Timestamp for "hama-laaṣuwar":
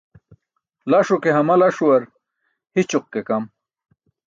1.35-2.03